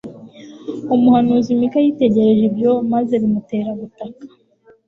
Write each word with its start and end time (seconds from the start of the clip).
umuhanuzi 0.95 1.49
mika 1.59 1.77
yitegereje 1.85 2.43
ibyo 2.49 2.71
maze 2.91 3.13
bimutera 3.21 3.71
gutaka 3.81 4.23